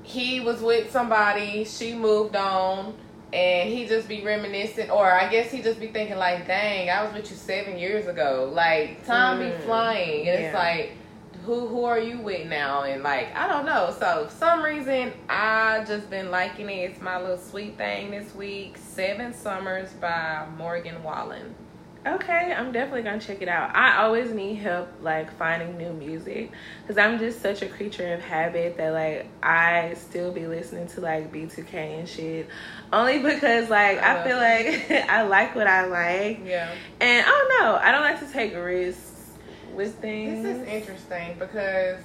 [0.03, 2.93] he was with somebody, she moved on,
[3.33, 7.03] and he just be reminiscing, or I guess he just be thinking like, "Dang, I
[7.03, 10.93] was with you seven years ago." Like time Mm, be flying, and it's like,
[11.47, 12.83] who who are you with now?
[12.83, 13.95] And like, I don't know.
[13.97, 16.91] So for some reason, I just been liking it.
[16.91, 18.77] It's my little sweet thing this week.
[18.77, 21.55] Seven Summers by Morgan Wallen.
[22.05, 23.75] Okay, I'm definitely gonna check it out.
[23.75, 28.21] I always need help like finding new music because I'm just such a creature of
[28.21, 32.47] habit that like I still be listening to like B2K and shit
[32.93, 36.69] only because like I I, feel like I like what I like Yeah.
[37.01, 39.16] and I don't know I don't like to take risks
[39.73, 40.45] with This things.
[40.45, 41.99] is interesting because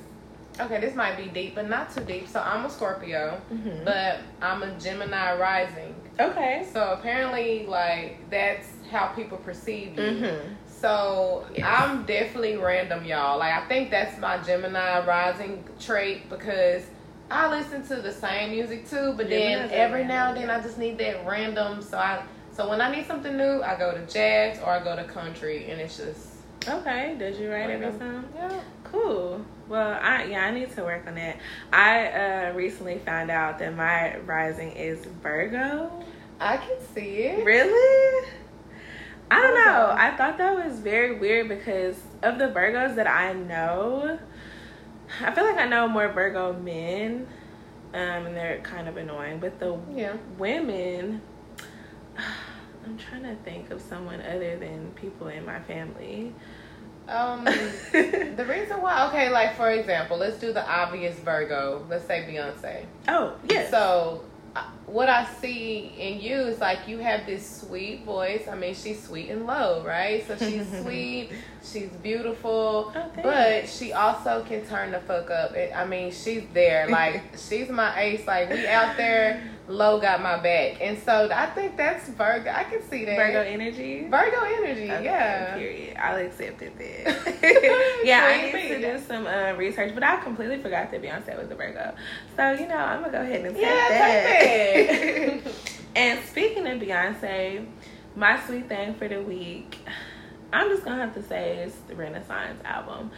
[0.61, 2.29] okay, this might be deep, but not too deep.
[2.29, 3.85] So I'm a Scorpio, Mhm.
[3.85, 5.95] but I'm a Gemini rising.
[6.21, 6.67] okay.
[6.73, 10.03] So apparently, like that's how people perceive you.
[10.03, 10.49] Mm-hmm.
[10.67, 11.65] So Yes.
[11.67, 13.39] I'm definitely random, y'all.
[13.39, 16.83] Like I think that's my Gemini rising trait because
[17.31, 20.61] I listen to the same music too, but then Geminis every now and then I
[20.61, 21.81] just need that random.
[21.81, 22.23] So I
[22.53, 25.71] so when I need something new, I go to jazz or I go to country,
[25.71, 26.27] and it's just
[26.69, 27.17] Okay.
[27.19, 27.99] Did you write every random.
[27.99, 28.33] song?
[28.35, 28.61] Yeah.
[28.85, 29.45] Cool.
[29.69, 31.39] Well, I yeah, I need to work on that.
[31.73, 35.91] I uh recently found out that my rising is Virgo.
[36.41, 37.45] I can see it.
[37.45, 38.29] Really?
[39.31, 39.95] I don't know.
[39.97, 44.19] I thought that was very weird because of the Virgos that I know,
[45.23, 47.27] I feel like I know more Virgo men,
[47.95, 49.39] um, and they're kind of annoying.
[49.41, 50.17] But the Yeah.
[50.37, 51.23] women,
[52.85, 56.35] I'm trying to think of someone other than people in my family.
[57.09, 57.45] Um,
[57.93, 61.85] the reason why, okay, like for example, let's do the obvious Virgo.
[61.89, 62.87] Let's say Beyonce.
[63.09, 63.71] oh, yeah.
[63.71, 64.25] So,
[64.93, 68.47] what I see in you is like you have this sweet voice.
[68.51, 70.27] I mean, she's sweet and low, right?
[70.27, 71.31] So she's sweet,
[71.63, 75.55] she's beautiful, Oh, but she also can turn the fuck up.
[75.75, 76.89] I mean, she's there.
[76.89, 78.27] Like she's my ace.
[78.27, 79.43] Like we out there.
[79.69, 82.51] Low got my back, and so I think that's Virgo.
[82.51, 84.09] I can see that Virgo energy.
[84.11, 84.91] Virgo energy.
[84.91, 85.55] Okay, yeah.
[85.57, 85.97] Period.
[85.97, 88.01] I'll accept it then.
[88.05, 91.49] yeah, I need to do some uh, research, but I completely forgot that Beyonce was
[91.49, 91.95] a Virgo.
[92.37, 94.41] So you know, I'm gonna go ahead and Yeah, that.
[94.41, 94.82] take that.
[95.97, 97.67] and speaking of Beyonce,
[98.17, 99.79] my sweet thing for the week,
[100.53, 103.11] I'm just gonna have to say it's the Renaissance album.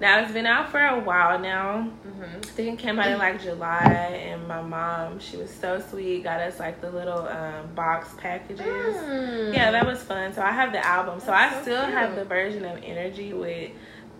[0.00, 1.90] Now it's been out for a while now.
[2.06, 2.22] Mm-hmm.
[2.22, 6.24] I think it came out in like July, and my mom, she was so sweet,
[6.24, 8.60] got us like the little um, box packages.
[8.60, 9.54] Mm.
[9.54, 10.32] Yeah, that was fun.
[10.32, 11.20] So I have the album.
[11.20, 13.70] So That's I so still have the version of Energy with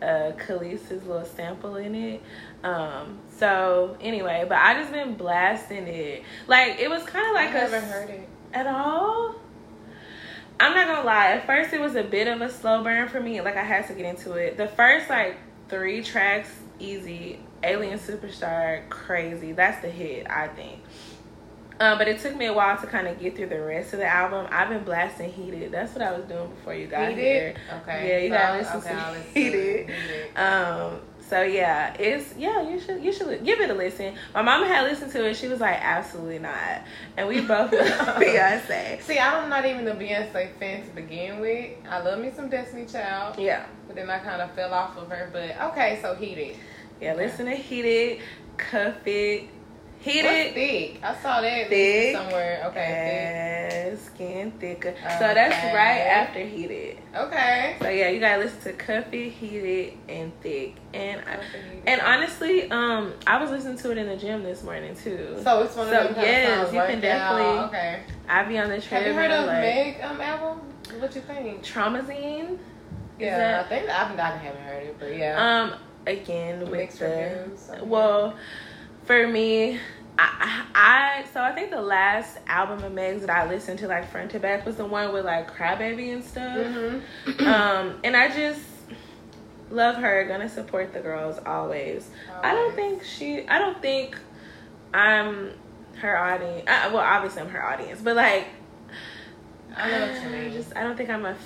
[0.00, 2.22] uh Kelis's little sample in it.
[2.62, 6.22] Um, so anyway, but I just been blasting it.
[6.46, 8.28] Like it was kind of like I a haven't heard it.
[8.52, 9.34] at all.
[10.60, 11.32] I'm not gonna lie.
[11.32, 13.40] At first, it was a bit of a slow burn for me.
[13.40, 14.56] Like I had to get into it.
[14.56, 15.36] The first like
[15.68, 17.40] three tracks, easy.
[17.64, 19.52] Alien Superstar, crazy.
[19.52, 20.80] That's the hit, I think.
[21.80, 23.98] Um, but it took me a while to kind of get through the rest of
[24.00, 24.46] the album.
[24.50, 25.72] I've been blasting Heated.
[25.72, 27.18] That's what I was doing before you got Heated?
[27.24, 27.54] here.
[27.82, 28.08] Okay.
[28.08, 29.90] Yeah, you So, gotta listen okay, to Heated.
[29.90, 29.90] it.
[29.90, 30.36] Heated.
[30.36, 34.14] Um, so yeah, it's yeah, you should you should give it a listen.
[34.34, 35.34] My mama had listened to it.
[35.36, 36.82] She was like, absolutely not.
[37.16, 39.00] And we both love Beyonce.
[39.02, 41.70] See, I'm not even a Beyonce fan to begin with.
[41.88, 43.64] I love me some Destiny Child, Yeah.
[43.86, 45.30] but then I kind of fell off of her.
[45.32, 46.56] But okay, so heated.
[47.00, 48.20] Yeah, listen to Heated,
[48.56, 49.48] Cuff It,
[50.04, 51.00] What's Heated, thick?
[51.04, 52.16] I saw that Thick.
[52.16, 52.62] somewhere.
[52.66, 54.94] Okay, and Skin Thicker.
[54.96, 56.96] So that's right after Heated.
[56.96, 57.02] thick.
[57.16, 57.76] Okay.
[57.80, 60.74] So yeah, you gotta listen to Cuff It, Heated, and Thick.
[60.92, 61.38] And I,
[61.86, 65.38] and honestly, um, I was listening to it in the gym this morning too.
[65.44, 67.38] So it's one of So, them kind yes, of you can worked out.
[67.38, 68.00] definitely- Okay.
[68.28, 69.02] I be on the train.
[69.02, 70.60] Have you heard of like Meg um, album?
[70.98, 71.62] What you think?
[71.64, 72.58] Traumazine.
[73.20, 75.62] Yeah, that- I think I've I haven't heard it, but yeah.
[75.70, 75.74] Um,
[76.08, 77.70] again with Mixed the reviews.
[77.70, 77.80] okay.
[77.84, 78.34] well,
[79.04, 79.78] for me,
[80.18, 84.10] I, I so I think the last album of Meg's that I listened to like
[84.10, 86.56] front to back was the one with like Crybaby and stuff.
[86.56, 87.02] Mhm.
[87.46, 88.60] Um, and I just
[89.70, 90.24] love her.
[90.24, 92.10] Gonna support the girls always.
[92.42, 93.46] I don't think she.
[93.48, 94.16] I don't think
[94.92, 95.52] I'm
[96.00, 96.64] her audience.
[96.68, 98.46] Uh, well, obviously I'm her audience, but like
[99.76, 100.52] I know what you mean.
[100.52, 101.36] Just I don't think I'm a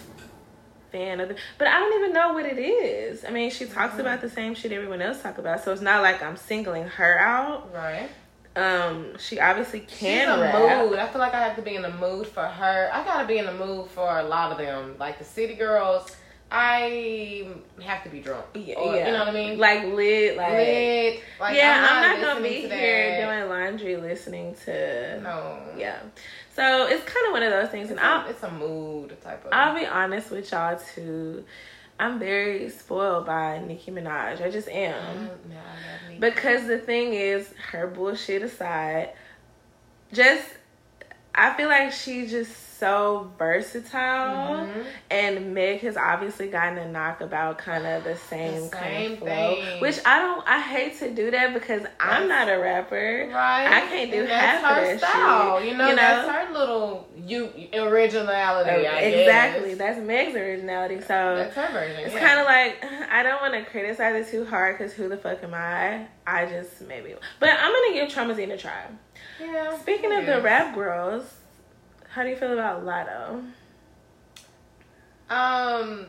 [0.97, 3.25] fan of the, but I don't even know what it is.
[3.25, 4.01] I mean, she talks Mhm.
[4.01, 7.19] about the same shit everyone else talk about, so it's not like I'm singling her
[7.19, 7.69] out.
[7.75, 8.09] right.
[8.57, 10.55] Um, she obviously She's can a rap.
[10.87, 10.99] mood.
[10.99, 12.89] I feel like I have to be in the mood for her.
[12.91, 14.97] I gotta be in the mood for a lot of them.
[14.99, 16.11] Like the City Girls,
[16.51, 17.49] I
[17.83, 18.47] have to be drunk.
[18.55, 19.07] Yeah, Or, yeah.
[19.07, 19.59] You know what I mean?
[19.59, 21.21] Like lit, like Lit.
[21.41, 21.87] Like, yeah.
[21.91, 23.39] I'm not, gonna be here that.
[23.39, 25.59] doing laundry listening to No.
[25.77, 25.99] yeah.
[26.55, 29.53] So it's kind of one of those things, It's and it's a mood type of.
[29.53, 31.45] I'll be honest with y'all too.
[31.99, 34.41] I'm very spoiled by Nicki Minaj.
[34.43, 34.95] I just am.
[34.95, 35.55] Oh, no,
[36.11, 36.21] love.
[36.21, 39.11] Because the thing is, her bullshit aside,
[40.13, 40.45] just
[41.35, 44.85] I feel like she just so versatile, Mhm.
[45.11, 49.13] and Meg has obviously gotten a knock about kind of the same, The kind same
[49.13, 49.27] of flow.
[49.57, 49.81] thing.
[49.81, 50.47] Which I don't.
[50.49, 53.29] I hate to do that because I'm not a rapper.
[53.33, 53.67] Right.
[53.67, 55.59] I can't do and that's half of her that style.
[55.61, 56.33] shit, You know, you that's know?
[56.33, 58.87] her little you originality.
[58.87, 59.69] I exactly.
[59.71, 59.79] Guess.
[59.79, 61.01] That's Meg's originality.
[61.01, 62.01] So That's her version.
[62.05, 62.27] It's yeah.
[62.27, 65.43] kind of like I don't want to criticize it too hard because who the fuck
[65.43, 66.07] am I?
[66.27, 68.83] I just maybe, but I'm gonna give Traumazine a try.
[69.41, 69.77] Yeah.
[69.79, 71.23] Speaking of the rap girls,
[72.17, 73.45] how do you feel about Latto?
[75.29, 76.07] Um.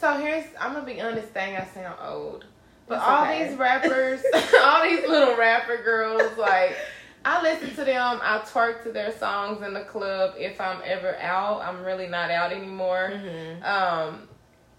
[0.00, 1.32] So here's I'm gonna be honest.
[1.32, 2.44] Dang, I sound old.
[2.88, 3.48] But It's all okay.
[3.48, 4.22] these rappers,
[4.60, 6.76] all these little rapper girls, like
[7.24, 8.20] I listen to them.
[8.22, 11.60] I twerk to their songs in the club if I'm ever out.
[11.62, 13.12] I'm really not out anymore.
[13.14, 13.64] Mm-hmm.
[13.64, 14.28] Um,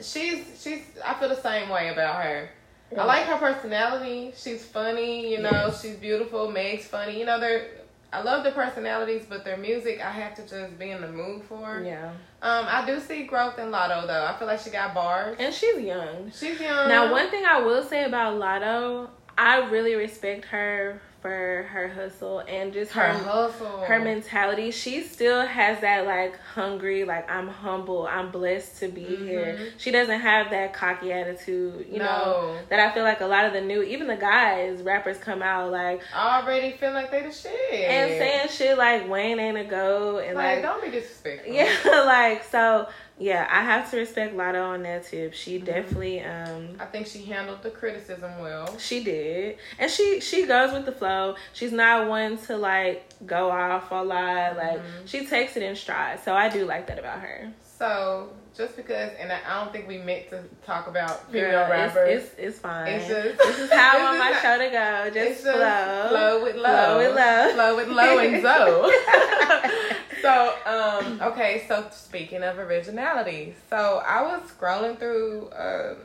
[0.02, 0.84] she's she's.
[1.06, 2.50] I feel the same way about her.
[2.98, 4.34] I like her personality.
[4.36, 5.50] She's funny, you know.
[5.52, 5.82] Yes.
[5.82, 6.52] She's beautiful.
[6.52, 7.18] Meg's funny.
[7.20, 7.68] You know, they're.
[8.13, 11.43] I love the personalities, but their music, I have to just be in the mood
[11.43, 11.82] for.
[11.86, 14.26] Yeah, Um, I do see growth in Latto though.
[14.26, 15.36] I feel like she got bars.
[15.39, 16.32] and she's young.
[16.32, 16.88] She's young.
[16.88, 22.40] Now, one thing I will say about Latto, I really respect her for her hustle
[22.48, 24.72] and just her her hustle, her mentality.
[24.72, 29.58] She still has that like hungry, like I'm humble, I'm blessed to be here.
[29.60, 29.72] Mhm.
[29.78, 32.58] She doesn't have that cocky attitude, you know.
[32.70, 35.72] That I feel like a lot of the new, even the guys, rappers come out
[35.72, 40.20] like already feel like they the shit and saying shit like Wayne ain't a go
[40.20, 41.54] and like, like, don't be disrespectful.
[41.54, 42.88] yeah, like so
[43.20, 43.48] yeah.
[43.50, 45.34] I have to respect Latto on that tip.
[45.34, 45.66] She Mhm.
[45.66, 48.78] definitely um I think she handled the criticism well.
[48.78, 51.36] she did, and she she goes with the flow.
[51.54, 54.58] She's not one to like go off a lot.
[54.58, 55.08] Like Mhm.
[55.08, 56.20] she takes it in stride.
[56.24, 57.50] So I do like that about her.
[57.80, 61.70] So just because, and I don't think we meant to talk about female Girl, it's,
[61.96, 62.24] rappers.
[62.24, 62.88] it's it's fine.
[62.88, 65.10] It's just- this is how I want my show to go.
[65.13, 69.94] Just just flow, flow with flow love, with love, flow with low and Zoe.
[70.28, 71.63] so, um, okay.
[71.67, 75.98] So speaking of originality, so I was scrolling through um,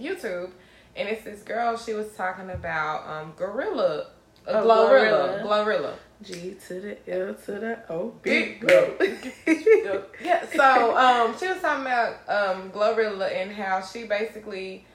[0.00, 0.50] YouTube,
[0.96, 1.76] and it's this girl.
[1.76, 4.06] She was talking about um, Gorilla,
[4.46, 5.94] uh, Oh, Glorilla, Glorilla.
[6.22, 8.14] G to the L to the O.
[8.22, 8.96] Big glow.
[10.22, 10.46] yeah.
[10.54, 14.86] So um, she was talking about um Glorilla and how she basically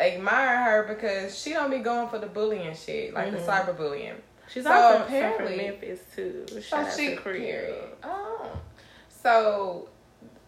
[0.00, 3.32] admire her because she don't be going for the bullying shit, like Mhm.
[3.32, 4.16] the cyberbullying.
[4.52, 6.44] She's So also apparently- from Memphis too.
[6.48, 7.40] So Shout out she to Cree.
[7.40, 7.74] period.
[8.02, 8.50] Oh.
[9.08, 9.88] So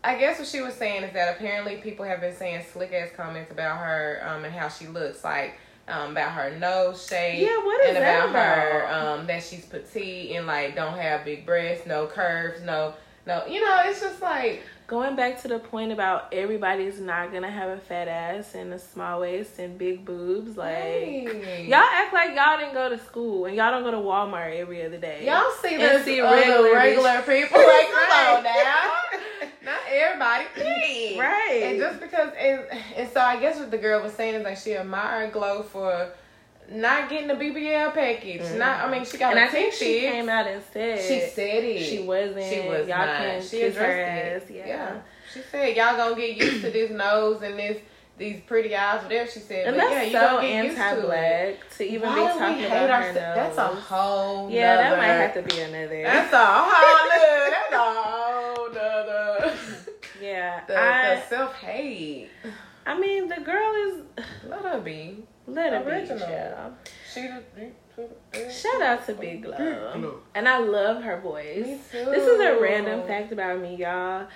[0.03, 3.09] I guess what she was saying is that apparently people have been saying slick ass
[3.17, 5.55] comments about her um, and how she looks like
[5.89, 7.41] um, about her nose shape.
[7.41, 11.25] Yeah, what is and that about her um, that she's petite and like don't have
[11.25, 12.95] big breasts, no curves, no
[13.27, 13.47] no.
[13.47, 17.71] You know, it's just like Going back to the point about everybody's not gonna have
[17.71, 21.67] a fat ass and a small waist and big boobs, like hey.
[21.67, 24.85] y'all act like y'all didn't go to school and y'all don't go to Walmart every
[24.85, 25.25] other day.
[25.25, 28.93] Y'all see this see uh, regular regular, people like come on now.
[29.65, 31.19] Not everybody, please.
[31.19, 31.63] Right.
[31.65, 32.65] And just because, and,
[32.95, 36.11] and so I guess what the girl was saying is like she admired Glow for
[36.71, 38.41] not getting the BBL package.
[38.41, 38.59] Mm.
[38.59, 41.21] Not, I mean, she got and a I think she came out and said She
[41.29, 41.85] said it.
[41.85, 42.45] she wasn't.
[42.45, 43.19] She was y'all not.
[43.19, 44.67] can she addressed it.
[44.67, 44.97] Yeah.
[45.33, 47.79] She said y'all gonna get used to this nose and this
[48.17, 49.03] these pretty eyes.
[49.03, 49.67] Whatever she said.
[49.67, 52.91] And but that's yeah, you so used to anti-black to, even Why be talking about
[52.91, 53.15] her nose.
[53.15, 54.51] That's a whole.
[54.51, 56.03] yeah, that might have to be another.
[56.03, 57.51] That's a whole nother.
[57.51, 59.55] That's a whole nother.
[60.23, 62.31] yeah, The, the self hate.
[62.87, 65.25] I mean, the girl is Let her be.
[65.47, 65.91] Let her be.
[65.91, 66.19] Original.
[66.19, 66.75] child.
[67.13, 70.21] She the, Shout out to Big Love.
[70.35, 71.65] And I love her voice.
[71.67, 72.05] Me too.
[72.07, 74.27] This is a random fact about me, y'all.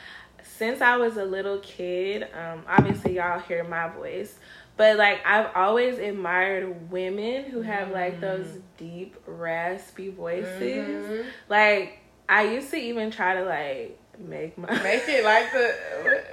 [0.43, 4.39] Since I was a little kid, um, obviously y'all hear my voice,
[4.77, 8.47] but like I've always admired women who have like those
[8.77, 11.05] deep, raspy voices.
[11.07, 11.25] Mhm.
[11.49, 11.99] Like
[12.29, 15.75] I used to even try to like make my Make it like the.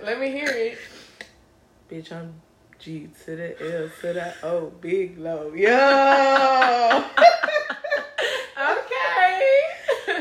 [0.04, 0.78] Let me hear it.
[1.92, 2.12] bitch.
[2.12, 2.40] I'm
[2.86, 7.04] G to the L to the O, big low, yo.
[8.58, 9.62] Okay.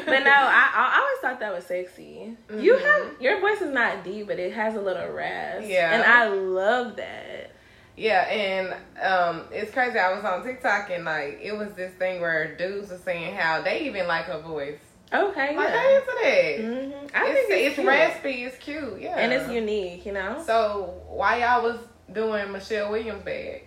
[0.07, 2.37] But no, I, I always thought that was sexy.
[2.51, 2.81] You Mhm.
[2.83, 5.67] have your voice is not deep, but it has a little rasp.
[5.69, 5.93] Yeah.
[5.95, 7.51] and I love that.
[7.97, 9.99] Yeah, and um, it's crazy.
[9.99, 13.61] I was on TikTok and like it was this thing where dudes were saying how
[13.63, 14.81] they even like her voice.
[15.13, 15.83] Okay, Like yeah.
[15.83, 16.59] they into that.
[16.65, 17.87] hmm I it's, think it's, it's cute.
[17.87, 18.45] raspy.
[18.45, 19.01] It's cute.
[19.03, 20.05] Yeah, and it's unique.
[20.07, 20.43] You know.
[20.45, 21.79] So why y'all was
[22.13, 23.65] doing Michelle Williams bag?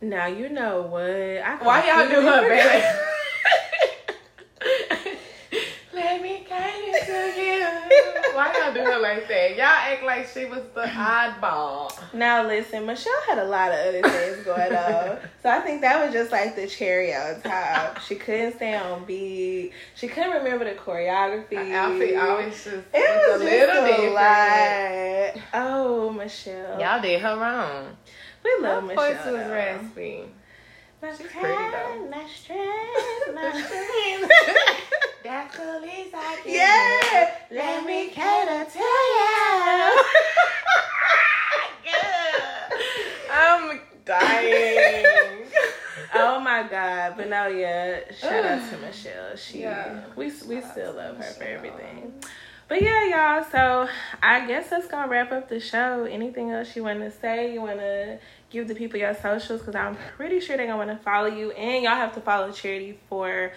[0.00, 1.02] Now you know what.
[1.02, 2.48] I Why y'all do her forgot.
[2.48, 2.98] bag?
[5.92, 8.22] Let me kind of to you.
[8.38, 9.56] Why y'all do her like that?
[9.56, 11.92] Y'all act like she was the oddball.
[12.14, 16.04] Now listen, Michelle had a lot of other things going on, so I think that
[16.04, 18.00] was just like the cherry on top.
[18.00, 19.72] She couldn't stay on beat.
[19.96, 21.54] She couldn't remember the choreography.
[21.68, 24.14] Her outfit always just It was was a little different.
[24.14, 25.42] lot.
[25.54, 26.80] Oh, Michelle.
[26.80, 27.96] Y'all did her wrong.
[28.44, 29.32] we Her love voice Michelle.
[29.32, 29.50] was though.
[29.52, 30.24] raspy.
[31.00, 32.08] My She's pretty, though.
[32.10, 34.32] My strength, my strength.
[35.22, 37.56] That's the least I can yeah, do.
[37.56, 40.02] let me cater to you.
[43.30, 45.04] I'm dying.
[46.14, 47.14] oh my god!
[47.16, 48.00] But no, yeah.
[48.18, 49.36] Shout out to Michelle.
[49.36, 50.00] She, Yeah.
[50.16, 52.12] we we Shout still love her for everything.
[52.68, 53.04] But yeah,
[53.38, 53.44] y'all.
[53.50, 53.88] So
[54.22, 56.04] I guess that's gonna wrap up the show.
[56.04, 57.52] Anything else you want to say?
[57.52, 58.18] You want to
[58.50, 59.60] give the people your socials?
[59.60, 62.50] Because I'm pretty sure they're gonna want to follow you, and y'all have to follow
[62.52, 63.52] Charity for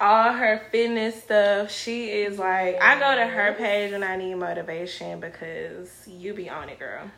[0.00, 1.70] all her fitness stuff.
[1.70, 6.48] She is like, I go to her page when I need motivation because you be
[6.48, 7.10] on it, girl.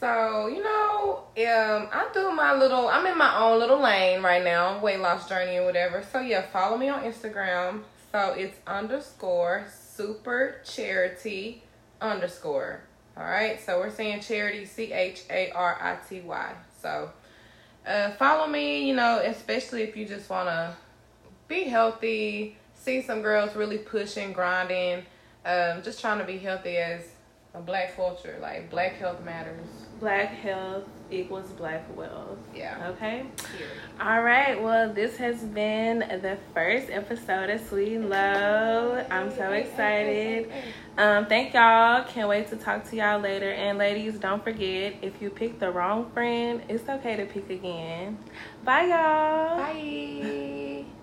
[0.00, 4.44] So, you know, um, I do my little, I'm in my own little lane right
[4.44, 6.04] now, weight loss journey or whatever.
[6.12, 7.82] So, yeah, follow me on Instagram.
[8.12, 11.64] So, it's underscore super charity
[12.00, 12.82] underscore.
[13.18, 13.60] All right.
[13.60, 16.54] So, we're saying charity, C H A R I T Y.
[16.80, 17.10] So,
[17.86, 20.76] uh, follow me, you know, especially if you just want to
[21.48, 25.04] be healthy, see some girls really pushing, grinding,
[25.44, 27.02] um, just trying to be healthy as
[27.54, 28.38] a black culture.
[28.40, 29.66] Like, black health matters.
[29.98, 32.38] Black health equals black wealth.
[32.54, 32.90] Yeah.
[32.90, 33.24] Okay.
[34.00, 34.62] All right.
[34.62, 39.04] Well, this has been the first episode of Sweet Low.
[39.10, 40.50] I'm so excited.
[40.96, 42.04] Um, thank y'all.
[42.04, 43.50] Can't wait to talk to y'all later.
[43.50, 48.18] And ladies, don't forget if you pick the wrong friend, it's okay to pick again.
[48.64, 49.58] Bye, y'all.
[49.58, 50.97] Bye.